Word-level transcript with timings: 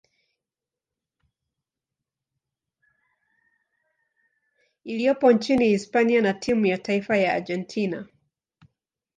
iliyopo 4.83 5.31
nchini 5.31 5.65
Hispania 5.67 6.21
na 6.21 6.33
timu 6.33 6.65
ya 6.65 6.77
taifa 6.77 7.17
ya 7.17 7.33
Argentina. 7.33 8.07